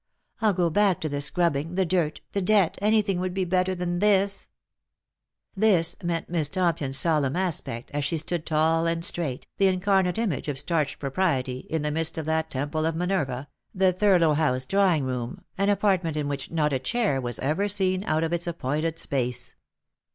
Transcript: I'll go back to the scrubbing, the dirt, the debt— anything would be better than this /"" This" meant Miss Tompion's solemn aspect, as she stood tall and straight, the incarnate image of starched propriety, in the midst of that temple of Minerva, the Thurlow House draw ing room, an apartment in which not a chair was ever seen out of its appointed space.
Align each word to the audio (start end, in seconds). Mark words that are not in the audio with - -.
I'll 0.41 0.53
go 0.53 0.71
back 0.71 0.99
to 1.01 1.09
the 1.09 1.21
scrubbing, 1.21 1.75
the 1.75 1.85
dirt, 1.85 2.21
the 2.31 2.41
debt— 2.41 2.75
anything 2.81 3.19
would 3.19 3.35
be 3.35 3.45
better 3.45 3.75
than 3.75 3.99
this 3.99 4.47
/"" 4.67 5.01
This" 5.55 5.95
meant 6.03 6.27
Miss 6.27 6.49
Tompion's 6.49 6.97
solemn 6.97 7.35
aspect, 7.35 7.91
as 7.93 8.03
she 8.03 8.17
stood 8.17 8.43
tall 8.43 8.87
and 8.87 9.05
straight, 9.05 9.45
the 9.57 9.67
incarnate 9.67 10.17
image 10.17 10.47
of 10.47 10.57
starched 10.57 10.97
propriety, 10.97 11.67
in 11.69 11.83
the 11.83 11.91
midst 11.91 12.17
of 12.17 12.25
that 12.25 12.49
temple 12.49 12.87
of 12.87 12.95
Minerva, 12.95 13.47
the 13.75 13.93
Thurlow 13.93 14.33
House 14.33 14.65
draw 14.65 14.91
ing 14.95 15.03
room, 15.03 15.43
an 15.55 15.69
apartment 15.69 16.17
in 16.17 16.27
which 16.27 16.49
not 16.49 16.73
a 16.73 16.79
chair 16.79 17.21
was 17.21 17.37
ever 17.37 17.67
seen 17.67 18.03
out 18.05 18.23
of 18.23 18.33
its 18.33 18.47
appointed 18.47 18.97
space. 18.97 19.53